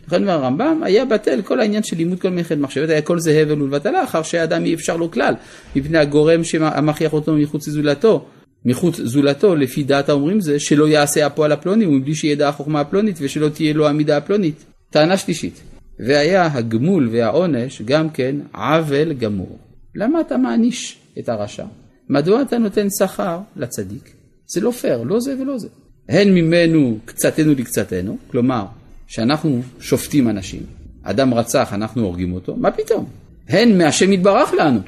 לכן 0.07 0.29
הרמב"ם 0.29 0.81
היה 0.83 1.05
בטל 1.05 1.41
כל 1.41 1.59
העניין 1.59 1.83
של 1.83 1.97
לימוד 1.97 2.19
כל 2.19 2.29
מלאכת 2.29 2.57
מחשבת, 2.57 2.89
היה 2.89 3.01
כל 3.01 3.19
זה 3.19 3.41
הבל 3.41 3.61
ולבטלה, 3.61 4.03
אחר 4.03 4.23
שהאדם 4.23 4.65
אי 4.65 4.73
אפשר 4.73 4.97
לו 4.97 5.11
כלל, 5.11 5.33
מפני 5.75 5.97
הגורם 5.97 6.43
שמכריח 6.43 7.13
אותו 7.13 7.33
מחוץ 7.33 7.67
לזולתו. 7.67 8.25
מחוץ 8.65 9.01
זולתו, 9.01 9.55
לפי 9.55 9.83
דעת 9.83 10.09
האומרים 10.09 10.41
זה, 10.41 10.59
שלא 10.59 10.87
יעשה 10.87 11.25
הפועל 11.25 11.51
הפלוני, 11.51 11.85
ומבלי 11.85 12.15
שידע 12.15 12.49
החוכמה 12.49 12.81
הפלונית, 12.81 13.17
ושלא 13.21 13.49
תהיה 13.49 13.73
לו 13.73 13.87
המידה 13.87 14.17
הפלונית. 14.17 14.65
טענה 14.89 15.17
שלישית, 15.17 15.61
והיה 15.99 16.49
הגמול 16.53 17.09
והעונש 17.11 17.81
גם 17.81 18.09
כן 18.09 18.35
עוול 18.53 19.13
גמור. 19.13 19.57
למה 19.95 20.21
אתה 20.21 20.37
מעניש 20.37 20.97
את 21.19 21.29
הרשע? 21.29 21.65
מדוע 22.09 22.41
אתה 22.41 22.57
נותן 22.57 22.87
שכר 22.99 23.39
לצדיק? 23.55 24.16
זה 24.47 24.61
לא 24.61 24.71
פייר, 24.71 25.03
לא 25.03 25.19
זה 25.19 25.35
ולא 25.41 25.57
זה. 25.57 25.67
הן 26.09 26.33
ממנו 26.33 26.97
קצתנו 27.05 27.53
לקצתנו, 27.53 28.17
כלומר, 28.31 28.65
שאנחנו 29.07 29.61
שופטים 29.79 30.29
אנשים, 30.29 30.63
אדם 31.03 31.33
רצח, 31.33 31.73
אנחנו 31.73 32.03
הורגים 32.03 32.33
אותו, 32.33 32.55
מה 32.55 32.71
פתאום? 32.71 33.05
הן 33.49 33.77
מהשם 33.77 34.13
יתברך 34.13 34.53
לנו, 34.53 34.79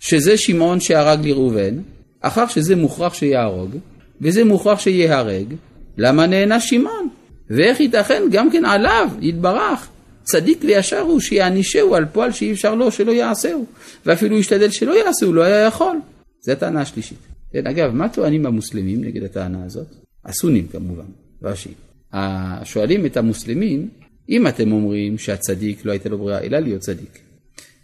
שזה 0.00 0.36
שמעון 0.36 0.80
שהרג 0.80 1.26
לראובן, 1.26 1.74
אחר 2.20 2.46
שזה 2.46 2.76
מוכרח 2.76 3.14
שיהרוג, 3.14 3.76
וזה 4.20 4.44
מוכרח 4.44 4.80
שיהרג, 4.80 5.54
למה 5.96 6.26
נענש 6.26 6.68
שמעון? 6.68 7.08
ואיך 7.50 7.80
ייתכן 7.80 8.22
גם 8.30 8.50
כן 8.50 8.64
עליו, 8.64 9.08
יתברך, 9.20 9.88
צדיק 10.22 10.58
וישר 10.64 11.00
הוא 11.00 11.20
שיענישהו 11.20 11.94
על 11.94 12.04
פועל 12.12 12.32
שאי 12.32 12.52
אפשר 12.52 12.74
לו 12.74 12.90
שלא 12.90 13.12
יעשהו, 13.12 13.66
ואפילו 14.06 14.38
ישתדל 14.38 14.70
שלא 14.70 14.92
יעשהו, 14.92 15.32
לא 15.32 15.42
היה 15.42 15.66
יכול. 15.66 16.00
זו 16.40 16.52
הטענה 16.52 16.80
השלישית. 16.80 17.35
כן, 17.56 17.66
אגב, 17.66 17.94
מה 17.94 18.08
טוענים 18.08 18.46
המוסלמים 18.46 19.04
נגד 19.04 19.22
הטענה 19.22 19.64
הזאת? 19.64 19.86
הסונים 20.24 20.68
כמובן, 20.68 21.04
רש"י. 21.42 21.70
שואלים 22.64 23.06
את 23.06 23.16
המוסלמים, 23.16 23.88
אם 24.28 24.46
אתם 24.46 24.72
אומרים 24.72 25.18
שהצדיק 25.18 25.84
לא 25.84 25.92
הייתה 25.92 26.08
לו 26.08 26.18
ברירה 26.18 26.40
אלא 26.40 26.58
להיות 26.58 26.80
צדיק, 26.80 27.18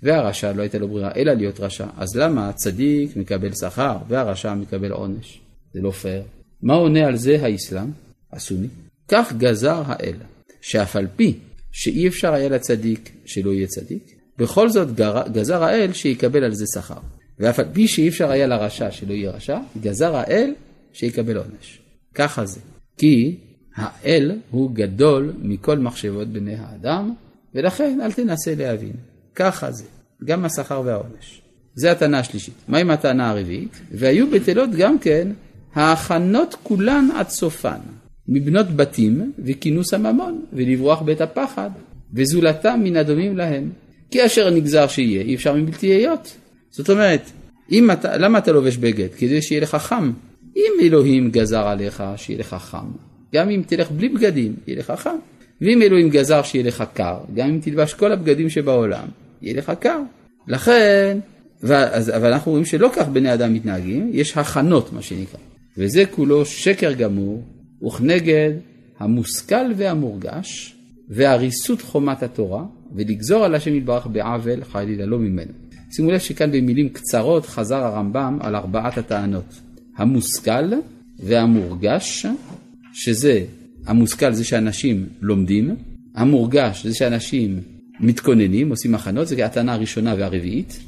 והרשע 0.02 0.52
לא 0.52 0.62
הייתה 0.62 0.78
לו 0.78 0.88
ברירה 0.88 1.10
אלא 1.16 1.32
להיות 1.32 1.60
רשע, 1.60 1.86
אז 1.96 2.16
למה 2.16 2.48
הצדיק 2.48 3.16
מקבל 3.16 3.52
שכר 3.52 3.96
והרשע 4.08 4.54
מקבל 4.54 4.92
עונש? 4.92 5.40
זה 5.74 5.80
לא 5.80 5.90
פייר. 5.90 6.22
מה 6.62 6.74
עונה 6.74 7.06
על 7.06 7.16
זה 7.16 7.38
האסלאם, 7.42 7.90
הסוני? 8.32 8.68
כך 9.08 9.32
גזר 9.38 9.82
האל, 9.86 10.16
שאף 10.60 10.96
על 10.96 11.06
פי 11.16 11.38
שאי 11.72 12.08
אפשר 12.08 12.32
היה 12.32 12.48
לצדיק 12.48 13.10
שלא 13.24 13.50
יהיה 13.50 13.66
צדיק, 13.66 14.16
בכל 14.38 14.68
זאת 14.68 14.88
גזר 15.32 15.62
האל 15.62 15.92
שיקבל 15.92 16.44
על 16.44 16.54
זה 16.54 16.64
שכר. 16.74 17.21
ואף 17.38 17.58
על 17.58 17.66
פי 17.72 17.88
שאי 17.88 18.08
אפשר 18.08 18.30
היה 18.30 18.46
לרשע 18.46 18.90
שלא 18.90 19.12
יהיה 19.12 19.30
רשע, 19.30 19.58
גזר 19.80 20.16
האל 20.16 20.54
שיקבל 20.92 21.36
עונש. 21.36 21.78
ככה 22.14 22.46
זה. 22.46 22.60
כי 22.96 23.36
האל 23.76 24.38
הוא 24.50 24.70
גדול 24.74 25.32
מכל 25.42 25.78
מחשבות 25.78 26.28
בני 26.28 26.54
האדם, 26.58 27.12
ולכן 27.54 27.98
אל 28.02 28.12
תנסה 28.12 28.54
להבין. 28.54 28.92
ככה 29.34 29.72
זה. 29.72 29.84
גם 30.24 30.44
השכר 30.44 30.82
והעונש. 30.84 31.42
זה 31.74 31.92
הטענה 31.92 32.18
השלישית. 32.18 32.54
מה 32.68 32.78
עם 32.78 32.90
הטענה 32.90 33.30
הרביעית? 33.30 33.80
והיו 33.90 34.30
בטלות 34.30 34.70
גם 34.70 34.98
כן 34.98 35.28
ההכנות 35.74 36.56
כולן 36.62 37.08
עד 37.14 37.28
סופן, 37.28 37.78
מבנות 38.28 38.66
בתים 38.76 39.32
וכינוס 39.38 39.94
הממון, 39.94 40.44
ולברוח 40.52 41.02
בית 41.02 41.20
הפחד, 41.20 41.70
וזולתם 42.14 42.80
מן 42.84 42.96
הדומים 42.96 43.36
להם. 43.36 43.70
כי 44.10 44.26
אשר 44.26 44.50
נגזר 44.50 44.88
שיהיה, 44.88 45.22
אי 45.22 45.34
אפשר 45.34 45.54
מבלתי 45.54 45.86
היות. 45.86 46.36
זאת 46.72 46.90
אומרת, 46.90 47.30
אתה, 47.92 48.16
למה 48.16 48.38
אתה 48.38 48.52
לובש 48.52 48.76
בגד? 48.76 49.08
כדי 49.18 49.42
שיהיה 49.42 49.60
לך 49.60 49.74
חם. 49.74 50.12
אם 50.56 50.72
אלוהים 50.82 51.30
גזר 51.30 51.66
עליך 51.66 52.02
שיהיה 52.16 52.40
לך 52.40 52.54
חם, 52.54 52.86
גם 53.34 53.50
אם 53.50 53.62
תלך 53.66 53.90
בלי 53.90 54.08
בגדים, 54.08 54.54
יהיה 54.66 54.78
לך 54.78 54.92
חם. 54.96 55.16
ואם 55.60 55.82
אלוהים 55.82 56.10
גזר 56.10 56.42
שיהיה 56.42 56.64
לך 56.64 56.84
קר, 56.94 57.16
גם 57.34 57.48
אם 57.48 57.58
תלבש 57.62 57.94
כל 57.94 58.12
הבגדים 58.12 58.50
שבעולם, 58.50 59.06
יהיה 59.42 59.56
לך 59.58 59.72
קר. 59.80 60.00
לכן, 60.48 61.18
ואז, 61.62 62.10
אבל 62.10 62.32
אנחנו 62.32 62.50
רואים 62.50 62.64
שלא 62.64 62.90
כך 62.96 63.08
בני 63.08 63.34
אדם 63.34 63.54
מתנהגים, 63.54 64.10
יש 64.12 64.36
הכנות 64.36 64.92
מה 64.92 65.02
שנקרא. 65.02 65.40
וזה 65.78 66.04
כולו 66.10 66.44
שקר 66.44 66.92
גמור, 66.92 67.42
וכנגד 67.86 68.50
המושכל 68.98 69.72
והמורגש, 69.76 70.76
והריסות 71.08 71.82
חומת 71.82 72.22
התורה, 72.22 72.64
ולגזור 72.94 73.44
על 73.44 73.54
השם 73.54 73.74
יתברך 73.74 74.06
בעוול, 74.06 74.64
חלילה 74.64 75.06
לא 75.06 75.18
ממנו. 75.18 75.61
שימו 75.92 76.10
לב 76.10 76.18
שכאן 76.18 76.52
במילים 76.52 76.88
קצרות 76.88 77.46
חזר 77.46 77.84
הרמב"ם 77.84 78.38
על 78.40 78.56
ארבעת 78.56 78.98
הטענות. 78.98 79.60
המושכל 79.96 80.72
והמורגש, 81.18 82.26
שזה, 82.92 83.44
המושכל 83.86 84.32
זה 84.32 84.44
שאנשים 84.44 85.06
לומדים, 85.20 85.76
המורגש 86.14 86.86
זה 86.86 86.94
שאנשים 86.94 87.60
מתכוננים, 88.00 88.70
עושים 88.70 88.94
הכנות, 88.94 89.28
זה 89.28 89.46
הטענה 89.46 89.74
הראשונה 89.74 90.14
והרביעית, 90.18 90.80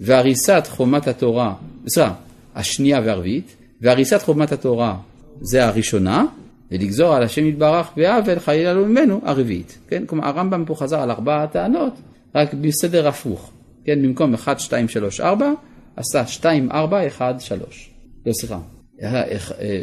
והריסת 0.00 0.62
חומת 0.68 1.08
התורה, 1.08 1.54
סליחה, 1.88 2.14
השנייה 2.54 3.00
והרביעית, 3.04 3.56
והריסת 3.80 4.22
חומת 4.22 4.52
התורה 4.52 4.96
זה 5.40 5.66
הראשונה, 5.66 6.24
ולגזור 6.72 7.14
על 7.14 7.22
השם 7.22 7.46
יתברך 7.46 7.90
בעוול 7.96 8.38
חלילה 8.38 8.74
לא 8.74 8.86
ממנו 8.86 9.20
הרביעית. 9.24 9.78
כן? 9.88 10.02
כלומר 10.06 10.26
הרמב"ם 10.26 10.64
פה 10.66 10.74
חזר 10.74 11.00
על 11.00 11.10
ארבע 11.10 11.42
הטענות, 11.42 11.92
רק 12.34 12.54
בסדר 12.54 13.08
הפוך. 13.08 13.50
כן, 13.86 14.02
במקום 14.02 14.34
1, 14.34 14.60
2, 14.60 14.88
3, 14.88 15.20
4, 15.20 15.52
עשה 15.96 16.26
2, 16.26 16.72
4, 16.72 17.06
1, 17.06 17.40
3. 17.40 17.90
לא, 18.26 18.32
סליחה, 18.32 18.60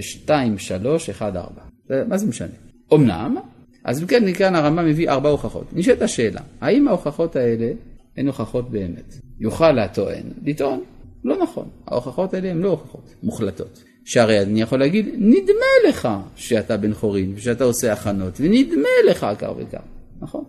2, 0.01 0.57
3, 0.57 1.09
1, 1.09 1.35
4. 1.35 1.61
מה 2.07 2.17
זה 2.17 2.25
משנה? 2.25 2.47
אמנם, 2.93 3.37
אז 3.83 4.03
כן, 4.07 4.33
כאן 4.33 4.55
הרמב"ם 4.55 4.85
מביא 4.85 5.09
ארבע 5.09 5.29
הוכחות. 5.29 5.73
נשאלת 5.73 6.01
השאלה, 6.01 6.41
האם 6.61 6.87
ההוכחות 6.87 7.35
האלה 7.35 7.71
הן 8.17 8.27
הוכחות 8.27 8.71
באמת? 8.71 9.13
יוכל 9.39 9.79
הטוען 9.79 10.23
לטעון, 10.45 10.83
לא 11.23 11.43
נכון. 11.43 11.69
ההוכחות 11.87 12.33
האלה 12.33 12.51
הן 12.51 12.57
לא 12.57 12.69
הוכחות 12.69 13.13
מוחלטות. 13.23 13.83
שהרי 14.05 14.41
אני 14.41 14.61
יכול 14.61 14.79
להגיד, 14.79 15.07
נדמה 15.17 15.89
לך 15.89 16.07
שאתה 16.35 16.77
בן 16.77 16.93
חורין, 16.93 17.33
ושאתה 17.35 17.63
עושה 17.63 17.93
הכנות, 17.93 18.33
ונדמה 18.39 18.89
לך 19.09 19.27
כך 19.39 19.49
וכך, 19.57 19.81
נכון? 20.21 20.43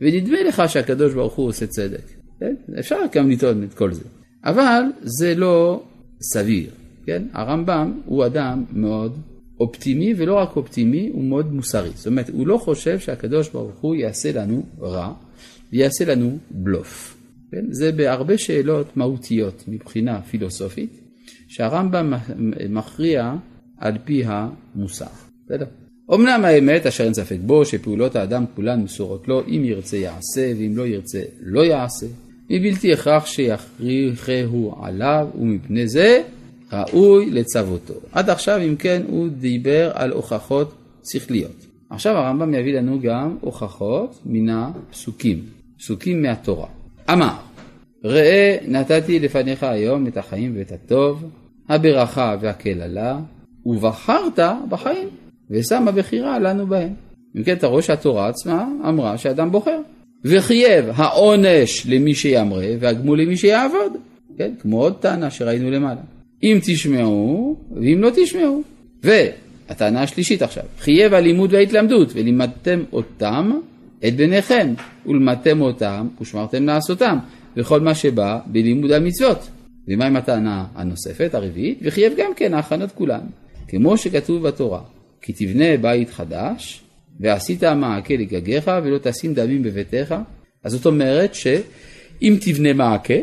ונדמה 0.00 0.42
לך 0.42 0.62
שהקדוש 0.68 1.14
ברוך 1.14 1.34
הוא 1.34 1.48
עושה 1.48 1.66
צדק. 1.66 2.23
כן? 2.44 2.74
אפשר 2.78 2.96
גם 3.14 3.30
לטעון 3.30 3.64
את 3.64 3.74
כל 3.74 3.92
זה. 3.92 4.04
אבל 4.44 4.82
זה 5.02 5.34
לא 5.34 5.82
סביר. 6.32 6.70
כן? 7.06 7.22
הרמב"ם 7.32 8.00
הוא 8.04 8.26
אדם 8.26 8.64
מאוד 8.72 9.18
אופטימי, 9.60 10.14
ולא 10.16 10.34
רק 10.34 10.56
אופטימי, 10.56 11.10
הוא 11.12 11.24
מאוד 11.24 11.52
מוסרי. 11.52 11.90
זאת 11.94 12.06
אומרת, 12.06 12.28
הוא 12.28 12.46
לא 12.46 12.58
חושב 12.58 12.98
שהקדוש 12.98 13.48
ברוך 13.48 13.80
הוא 13.80 13.94
יעשה 13.94 14.32
לנו 14.32 14.62
רע, 14.80 15.12
ויעשה 15.72 16.04
לנו 16.04 16.38
בלוף. 16.50 17.16
כן? 17.52 17.64
זה 17.70 17.92
בהרבה 17.92 18.38
שאלות 18.38 18.96
מהותיות 18.96 19.64
מבחינה 19.68 20.22
פילוסופית, 20.22 21.00
שהרמב"ם 21.48 22.12
מכריע 22.68 23.34
על 23.78 23.98
פי 24.04 24.22
המוסר. 24.26 25.06
בסדר? 25.46 25.66
אמנם 26.14 26.44
האמת, 26.44 26.86
אשר 26.86 27.04
אין 27.04 27.14
ספק 27.14 27.38
בו, 27.40 27.64
שפעולות 27.64 28.16
האדם 28.16 28.44
כולן 28.54 28.82
מסורות 28.82 29.28
לו, 29.28 29.42
אם 29.46 29.62
ירצה 29.64 29.96
יעשה, 29.96 30.52
ואם 30.58 30.76
לא 30.76 30.86
ירצה 30.86 31.22
לא 31.40 31.64
יעשה. 31.64 32.06
מבלתי 32.50 32.92
הכרח 32.92 33.26
שיכריחהו 33.26 34.74
עליו, 34.82 35.28
ומפני 35.40 35.88
זה 35.88 36.22
ראוי 36.72 37.30
לצוותו. 37.30 37.94
עד 38.12 38.30
עכשיו, 38.30 38.60
אם 38.68 38.76
כן, 38.76 39.02
הוא 39.08 39.28
דיבר 39.28 39.90
על 39.94 40.12
הוכחות 40.12 40.74
שכליות. 41.12 41.66
עכשיו 41.90 42.16
הרמב"ם 42.16 42.54
יביא 42.54 42.78
לנו 42.78 43.00
גם 43.00 43.36
הוכחות 43.40 44.20
מן 44.26 44.48
הפסוקים, 44.48 45.40
פסוקים 45.78 46.22
מהתורה. 46.22 46.66
אמר, 47.12 47.34
ראה 48.04 48.56
נתתי 48.68 49.20
לפניך 49.20 49.62
היום 49.62 50.06
את 50.06 50.16
החיים 50.16 50.52
ואת 50.56 50.72
הטוב, 50.72 51.24
הברכה 51.68 52.36
והקללה, 52.40 53.18
ובחרת 53.66 54.38
בחיים, 54.68 55.08
ושמה 55.50 55.92
בחירה 55.92 56.38
לנו 56.38 56.66
בהם. 56.66 56.94
אם 57.36 57.42
כן, 57.42 57.52
אתה 57.52 57.66
רואה 57.66 57.82
שהתורה 57.82 58.28
עצמה 58.28 58.68
אמרה 58.88 59.18
שאדם 59.18 59.50
בוחר. 59.50 59.80
וחייב 60.24 60.84
העונש 60.94 61.86
למי 61.86 62.14
שימרה 62.14 62.66
והגמול 62.80 63.20
למי 63.20 63.36
שיעבוד. 63.36 63.92
כן, 64.38 64.52
כמו 64.60 64.82
עוד 64.82 64.96
טענה 65.00 65.30
שראינו 65.30 65.70
למעלה. 65.70 66.00
אם 66.42 66.58
תשמעו 66.62 67.56
ואם 67.76 68.00
לא 68.00 68.10
תשמעו. 68.16 68.62
והטענה 69.02 70.02
השלישית 70.02 70.42
עכשיו, 70.42 70.64
חייב 70.78 71.14
הלימוד 71.14 71.52
וההתלמדות 71.52 72.12
ולימדתם 72.14 72.82
אותם 72.92 73.52
את 74.06 74.16
בניכם 74.16 74.74
ולמדתם 75.06 75.60
אותם 75.60 76.08
ושמרתם 76.20 76.66
לעשותם 76.66 77.18
וכל 77.56 77.80
מה 77.80 77.94
שבא 77.94 78.38
בלימוד 78.46 78.92
המצוות. 78.92 79.48
ומה 79.88 80.06
עם 80.06 80.16
הטענה 80.16 80.64
הנוספת, 80.74 81.34
הרביעית? 81.34 81.78
וחייב 81.82 82.12
גם 82.16 82.34
כן 82.36 82.54
ההכנות 82.54 82.92
כולן, 82.92 83.26
כמו 83.68 83.96
שכתוב 83.96 84.48
בתורה, 84.48 84.80
כי 85.22 85.32
תבנה 85.32 85.76
בית 85.80 86.10
חדש 86.10 86.83
ועשית 87.20 87.64
מעקה 87.64 88.14
לגגיך 88.14 88.70
ולא 88.84 88.98
תשים 88.98 89.34
דמים 89.34 89.62
בביתך. 89.62 90.14
אז 90.64 90.72
זאת 90.72 90.86
אומרת 90.86 91.34
שאם 91.34 92.36
תבנה 92.40 92.72
מעקה, 92.72 93.14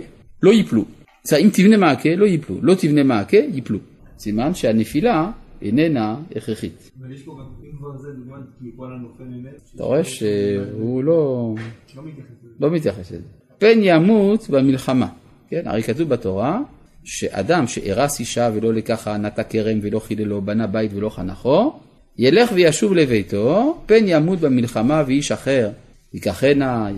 לא 0.43 0.51
ייפלו. 0.51 0.85
זאת 1.23 1.33
אומרת, 1.33 1.45
אם 1.45 1.49
תבנה 1.53 1.77
מעקה, 1.77 2.15
לא 2.15 2.25
ייפלו. 2.25 2.55
לא 2.61 2.75
תבנה 2.75 3.03
מעקה, 3.03 3.37
ייפלו. 3.37 3.79
סימן 4.19 4.53
שהנפילה 4.53 5.31
איננה 5.61 6.15
הכרחית. 6.35 6.91
אבל 6.99 7.13
יש 7.13 7.21
פה 7.21 7.31
גם, 7.31 7.45
אם 7.63 7.77
כבר 7.77 7.97
זה 7.97 8.07
דוגמת 8.11 8.43
כי 8.59 8.65
כל 8.77 8.93
הנופל 8.93 9.23
ממת. 9.23 9.61
אתה 9.75 9.83
רואה 9.83 10.03
שהוא 10.03 11.03
לא, 11.03 11.53
לא 11.95 12.03
מתייחס 12.03 12.29
לזה. 12.43 12.53
לא 12.59 12.71
מתייחס 12.71 13.11
לזה. 13.11 13.23
פן 13.57 13.79
ימות 13.81 14.49
במלחמה. 14.49 15.07
כן, 15.49 15.61
הרי 15.65 15.83
כתוב 15.83 16.09
בתורה 16.09 16.59
שאדם 17.03 17.67
שארס 17.67 18.19
אישה 18.19 18.49
ולא 18.53 18.73
לקחה, 18.73 19.17
נטע 19.17 19.43
כרם 19.43 19.79
ולא 19.81 19.99
חיללו, 19.99 20.41
בנה 20.41 20.67
בית 20.67 20.91
ולא 20.93 21.09
חנכו, 21.09 21.79
ילך 22.17 22.51
וישוב 22.53 22.93
לביתו, 22.93 23.77
פן 23.85 24.03
ימות 24.07 24.39
במלחמה 24.39 25.03
ואיש 25.07 25.31
אחר 25.31 25.69
ייקחנה, 26.13 26.89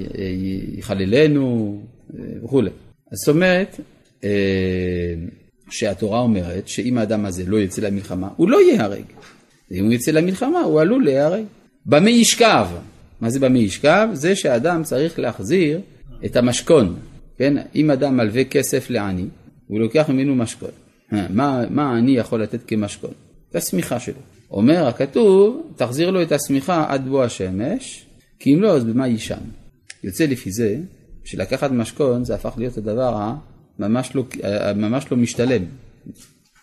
יחללנו 0.78 1.80
וכולי. 2.44 2.70
זאת 3.12 3.30
אומרת, 3.36 3.80
אה, 4.24 4.30
שהתורה 5.70 6.20
אומרת 6.20 6.68
שאם 6.68 6.98
האדם 6.98 7.26
הזה 7.26 7.44
לא 7.48 7.58
יצא 7.58 7.82
למלחמה, 7.82 8.30
הוא 8.36 8.50
לא 8.50 8.62
ייהרג. 8.62 9.04
אם 9.72 9.86
הוא 9.86 9.94
יצא 9.94 10.12
למלחמה, 10.12 10.60
הוא 10.60 10.82
עלול 10.82 11.04
להיהרג. 11.04 11.44
במה 11.86 12.10
ישכב? 12.10 12.68
מה 13.22 13.30
זה 13.30 13.40
במה 13.40 13.60
ישכב? 13.60 14.08
זה 14.14 14.36
שאדם 14.36 14.84
צריך 14.84 15.20
להחזיר 15.20 15.80
את 16.26 16.36
המשכון. 16.36 16.96
כן? 17.38 17.58
אם 17.76 17.92
אדם 17.92 18.18
מלווה 18.18 18.44
כסף 18.44 18.90
לעני, 18.90 19.26
הוא 19.68 19.80
לוקח 19.80 20.10
ממנו 20.10 20.36
משכון. 20.36 20.70
מה, 21.12 21.64
מה 21.70 21.92
העני 21.92 22.18
יכול 22.18 22.44
לתת 22.44 22.60
כמשכון? 22.68 23.12
את 23.50 23.56
השמיכה 23.56 24.00
שלו. 24.00 24.33
אומר 24.54 24.88
הכתוב, 24.88 25.72
תחזיר 25.76 26.12
לו 26.12 26.22
את 26.22 26.32
השמיכה 26.32 26.86
עד 26.90 27.08
בוא 27.08 27.24
השמש, 27.24 28.06
כי 28.40 28.54
אם 28.54 28.62
לא, 28.62 28.76
אז 28.76 28.84
במה 28.84 29.08
יישן? 29.08 29.40
יוצא 30.04 30.26
לפי 30.26 30.52
זה, 30.52 30.78
שלקחת 31.24 31.72
משכון 31.72 32.26
זה 32.26 32.36
הפך 32.36 32.54
להיות 32.58 32.78
הדבר 32.78 33.36
הממש 33.80 34.16
לא, 34.16 34.24
ממש 34.76 35.06
לא 35.12 35.18
משתלם, 35.18 35.64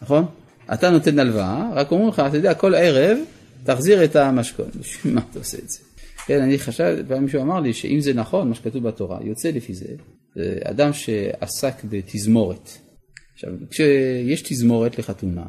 נכון? 0.02 0.26
אתה 0.72 0.90
נותן 0.90 1.18
הלוואה, 1.18 1.70
רק 1.74 1.92
אומרים 1.92 2.08
לך, 2.08 2.22
אתה 2.28 2.36
יודע, 2.36 2.54
כל 2.54 2.74
ערב 2.74 3.18
תחזיר 3.64 4.04
את 4.04 4.16
המשכון. 4.16 4.66
בשביל 4.80 5.14
מה 5.14 5.20
אתה 5.30 5.38
עושה 5.38 5.58
את 5.58 5.68
זה? 5.68 5.78
כן, 6.26 6.42
אני 6.42 6.58
חשב, 6.58 6.98
פעם 7.08 7.24
מישהו 7.24 7.42
אמר 7.42 7.60
לי 7.60 7.72
שאם 7.72 8.00
זה 8.00 8.14
נכון, 8.14 8.48
מה 8.48 8.54
שכתוב 8.54 8.88
בתורה, 8.88 9.18
יוצא 9.24 9.50
לפי 9.50 9.74
זה, 9.74 9.86
זה 10.36 10.58
אדם 10.64 10.92
שעסק 10.92 11.74
בתזמורת. 11.84 12.70
עכשיו, 13.34 13.50
כשיש 13.70 14.42
תזמורת 14.42 14.98
לחתונה, 14.98 15.44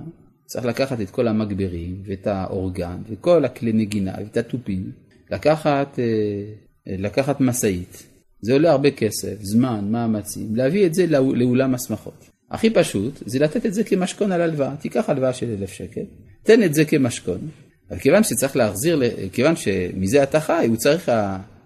צריך 0.51 0.65
לקחת 0.65 1.01
את 1.01 1.09
כל 1.09 1.27
המגברים 1.27 2.01
ואת 2.05 2.27
האורגן 2.27 2.97
וכל 3.09 3.45
הכלי 3.45 3.73
נגינה 3.73 4.11
ואת 4.17 4.37
התופים, 4.37 4.91
לקחת, 5.31 5.99
אה, 5.99 6.95
לקחת 6.97 7.41
משאית. 7.41 8.03
זה 8.41 8.53
עולה 8.53 8.71
הרבה 8.71 8.91
כסף, 8.91 9.41
זמן, 9.41 9.87
מאמצים, 9.91 10.55
להביא 10.55 10.85
את 10.85 10.93
זה 10.93 11.07
לאולם 11.07 11.75
השמחות. 11.75 12.29
הכי 12.51 12.69
פשוט 12.69 13.23
זה 13.25 13.39
לתת 13.39 13.65
את 13.65 13.73
זה 13.73 13.83
כמשכון 13.83 14.31
על 14.31 14.41
הלוואה. 14.41 14.75
תיקח 14.75 15.09
הלוואה 15.09 15.33
של 15.33 15.55
אלף 15.59 15.71
שקל, 15.71 16.01
תן 16.43 16.63
את 16.63 16.73
זה 16.73 16.85
כמשכון. 16.85 17.49
אבל 17.89 17.99
כיוון 17.99 18.23
שצריך 18.23 18.55
להחזיר, 18.55 19.01
כיוון 19.33 19.55
שמזה 19.55 20.23
אתה 20.23 20.39
חי, 20.39 20.65
הוא 20.67 20.75
צריך, 20.75 21.11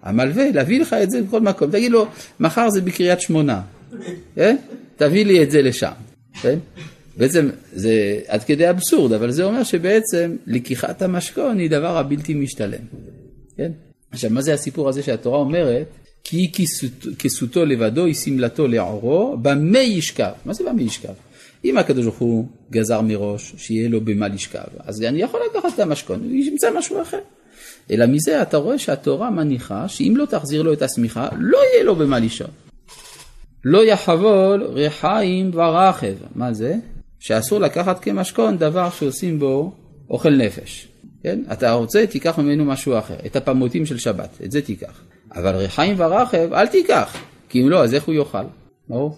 המלווה, 0.03 0.51
להביא 0.51 0.81
לך 0.81 0.93
את 0.93 1.11
זה 1.11 1.21
בכל 1.21 1.41
מקום. 1.41 1.71
תגיד 1.71 1.91
לו, 1.91 2.07
מחר 2.39 2.69
זה 2.69 2.81
בקריית 2.81 3.21
שמונה, 3.21 3.61
כן? 4.35 4.55
תביא 4.95 5.25
לי 5.25 5.43
את 5.43 5.51
זה 5.51 5.61
לשם, 5.61 5.91
כן? 6.41 6.59
בעצם 7.17 7.49
זה 7.73 8.19
עד 8.27 8.43
כדי 8.43 8.69
אבסורד, 8.69 9.13
אבל 9.13 9.31
זה 9.31 9.43
אומר 9.43 9.63
שבעצם 9.63 10.35
לקיחת 10.47 11.01
המשכון 11.01 11.57
היא 11.57 11.69
דבר 11.69 11.97
הבלתי 11.97 12.33
משתלם. 12.33 12.83
כן? 13.57 13.71
עכשיו, 14.11 14.29
מה 14.29 14.41
זה 14.41 14.53
הסיפור 14.53 14.89
הזה 14.89 15.03
שהתורה 15.03 15.37
אומרת? 15.37 15.87
כי 16.23 16.51
כסותו 17.19 17.65
לבדו 17.65 18.05
היא 18.05 18.13
שמלתו 18.13 18.67
לעורו, 18.67 19.37
במה 19.41 19.79
ישכב? 19.79 20.31
מה 20.45 20.53
זה 20.53 20.63
במה 20.63 20.81
ישכב? 20.81 21.13
אם 21.65 21.77
הקדוש 21.77 22.05
ברוך 22.05 22.17
הוא 22.17 22.45
גזר 22.71 23.01
מראש 23.01 23.53
שיהיה 23.57 23.89
לו 23.89 24.01
במה 24.01 24.27
לשכב, 24.27 24.59
אז 24.79 25.01
אני 25.03 25.21
יכול 25.21 25.39
לקחת 25.49 25.73
את 25.75 25.79
המשכון, 25.79 26.21
וימצא 26.21 26.69
משהו 26.77 27.01
אחר. 27.01 27.19
אלא 27.91 28.05
מזה 28.05 28.41
אתה 28.41 28.57
רואה 28.57 28.79
שהתורה 28.79 29.29
מניחה 29.29 29.87
שאם 29.87 30.13
לא 30.17 30.25
תחזיר 30.25 30.61
לו 30.61 30.73
את 30.73 30.81
השמיכה, 30.81 31.29
לא 31.39 31.57
יהיה 31.73 31.83
לו 31.83 31.95
במה 31.95 32.19
לישון. 32.19 32.49
לא 33.65 33.85
יחבול 33.85 34.63
רחיים 34.63 35.51
ורכב. 35.53 36.15
מה 36.35 36.53
זה? 36.53 36.75
שאסור 37.25 37.59
לקחת 37.59 37.99
כמשכון 37.99 38.57
דבר 38.57 38.89
שעושים 38.89 39.39
בו 39.39 39.73
אוכל 40.09 40.29
נפש. 40.29 40.87
כן? 41.23 41.39
אתה 41.51 41.71
רוצה, 41.71 42.07
תיקח 42.07 42.39
ממנו 42.39 42.65
משהו 42.65 42.97
אחר. 42.97 43.15
את 43.25 43.35
הפמוטים 43.35 43.85
של 43.85 43.97
שבת, 43.97 44.29
את 44.43 44.51
זה 44.51 44.61
תיקח. 44.61 45.01
אבל 45.35 45.55
רחיים 45.55 45.95
ורכב, 45.99 46.53
אל 46.53 46.67
תיקח. 46.67 47.17
כי 47.49 47.61
אם 47.61 47.69
לא, 47.69 47.83
אז 47.83 47.93
איך 47.93 48.03
הוא 48.03 48.15
יאכל? 48.15 48.43
ברור? 48.89 49.17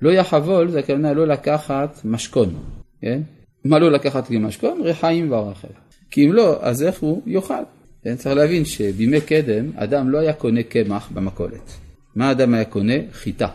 לא 0.00 0.10
יחבול, 0.10 0.70
זה 0.70 0.78
הכוונה 0.78 1.12
לא 1.12 1.26
לקחת 1.26 2.00
משכון. 2.04 2.54
כן? 3.00 3.20
מה 3.64 3.78
לא 3.78 3.90
לקחת 3.90 4.28
כמשכון? 4.28 4.80
רחיים 4.84 5.32
ורכב. 5.32 5.68
כי 6.10 6.26
אם 6.26 6.32
לא, 6.32 6.58
אז 6.60 6.82
איך 6.82 7.00
הוא 7.00 7.22
יאכל? 7.26 7.62
כן? 8.04 8.16
צריך 8.16 8.36
להבין 8.36 8.64
שבימי 8.64 9.20
קדם, 9.20 9.70
אדם 9.76 10.10
לא 10.10 10.18
היה 10.18 10.32
קונה 10.32 10.62
קמח 10.62 11.10
במכולת. 11.14 11.72
מה 12.16 12.30
אדם 12.30 12.54
היה 12.54 12.64
קונה? 12.64 12.94
חיטה. 13.12 13.48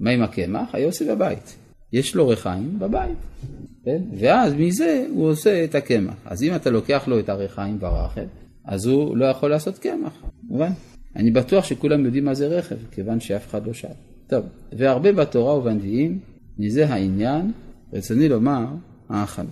מה 0.00 0.10
עם 0.10 0.22
הקמח? 0.22 0.68
היה 0.72 0.86
עושה 0.86 1.14
בבית. 1.14 1.65
יש 1.92 2.14
לו 2.14 2.28
ריחיים 2.28 2.78
בבית, 2.78 3.18
כן? 3.84 4.02
ואז 4.18 4.54
מזה 4.54 5.06
הוא 5.10 5.28
עושה 5.28 5.64
את 5.64 5.74
הקמח. 5.74 6.14
אז 6.24 6.42
אם 6.42 6.54
אתה 6.54 6.70
לוקח 6.70 7.08
לו 7.08 7.18
את 7.18 7.28
הריחיים 7.28 7.78
ברכב, 7.78 8.26
אז 8.64 8.86
הוא 8.86 9.16
לא 9.16 9.24
יכול 9.24 9.50
לעשות 9.50 9.78
קמח, 9.78 10.22
מובן? 10.42 10.70
אני 11.16 11.30
בטוח 11.30 11.64
שכולם 11.64 12.04
יודעים 12.04 12.24
מה 12.24 12.34
זה 12.34 12.46
רכב, 12.48 12.76
כיוון 12.90 13.20
שאף 13.20 13.46
אחד 13.46 13.66
לא 13.66 13.72
שאל. 13.72 13.90
טוב, 14.26 14.44
והרבה 14.72 15.12
בתורה 15.12 15.58
ובנביאים, 15.58 16.18
מזה 16.58 16.86
העניין, 16.88 17.52
רצוני 17.92 18.28
לומר, 18.28 18.66
ההכנה. 19.08 19.50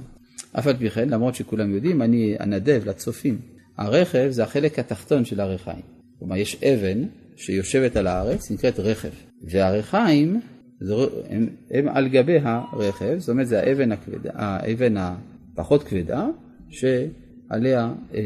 אף 0.59 0.67
על 0.67 0.77
פי 0.77 0.91
כן, 0.91 1.09
למרות 1.09 1.35
שכולם 1.35 1.75
יודעים, 1.75 2.03
אני 2.03 2.37
אנדב 2.41 2.83
לצופים. 2.87 3.39
הרכב 3.79 4.27
זה 4.31 4.43
החלק 4.43 4.79
התחתון 4.79 5.25
של 5.25 5.41
הריחיים. 5.41 5.83
כלומר, 6.19 6.37
יש 6.37 6.63
אבן 6.65 7.05
שיושבת 7.37 7.97
על 7.97 8.07
הארץ, 8.07 8.51
נקראת 8.51 8.81
רכב, 8.81 9.09
והריחיים 9.43 10.41
הם, 11.29 11.49
הם 11.71 11.89
על 11.89 12.09
גבי 12.09 12.39
הרכב, 12.43 13.19
זאת 13.19 13.29
אומרת 13.29 13.49
זה 13.49 13.61
האבן, 13.61 13.93
הכבדה, 13.93 14.31
האבן 14.35 14.95
הפחות 14.97 15.83
כבדה, 15.83 16.27
שעליה 16.69 17.93
אה, 18.15 18.21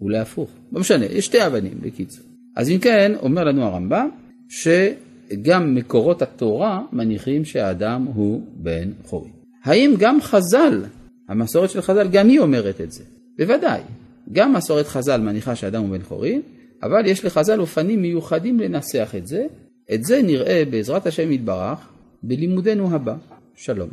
אולי 0.00 0.18
הפוך. 0.18 0.50
לא 0.72 0.80
משנה, 0.80 1.04
יש 1.04 1.26
שתי 1.26 1.46
אבנים 1.46 1.78
בקיצור. 1.80 2.24
אז 2.56 2.70
אם 2.70 2.78
כן, 2.78 3.12
אומר 3.22 3.44
לנו 3.44 3.62
הרמב"ם, 3.62 4.08
שגם 4.48 5.74
מקורות 5.74 6.22
התורה 6.22 6.82
מניחים 6.92 7.44
שהאדם 7.44 8.06
הוא 8.14 8.42
בן 8.54 8.90
חורי. 9.04 9.30
האם 9.64 9.94
גם 9.98 10.18
חז"ל 10.20 10.84
המסורת 11.28 11.70
של 11.70 11.80
חז"ל 11.80 12.08
גם 12.08 12.28
היא 12.28 12.40
אומרת 12.40 12.80
את 12.80 12.92
זה. 12.92 13.04
בוודאי, 13.38 13.80
גם 14.32 14.52
מסורת 14.52 14.86
חז"ל 14.86 15.20
מניחה 15.20 15.54
שאדם 15.54 15.82
הוא 15.82 15.90
בן 15.90 16.02
חורין, 16.02 16.42
אבל 16.82 17.06
יש 17.06 17.24
לחז"ל 17.24 17.60
אופנים 17.60 18.02
מיוחדים 18.02 18.60
לנסח 18.60 19.14
את 19.16 19.26
זה. 19.26 19.46
את 19.94 20.04
זה 20.04 20.22
נראה 20.22 20.62
בעזרת 20.70 21.06
השם 21.06 21.32
יתברך 21.32 21.78
בלימודנו 22.22 22.94
הבא. 22.94 23.14
שלום. 23.54 23.88